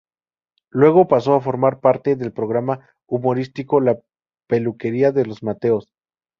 Luego 0.71 1.07
pasó 1.07 1.35
a 1.35 1.41
formar 1.41 1.79
parte 1.79 2.15
del 2.15 2.33
programa 2.33 2.89
humorístico 3.05 3.79
"La 3.79 3.99
peluquería 4.47 5.11
de 5.11 5.27
los 5.27 5.43
Mateos". 5.43 5.93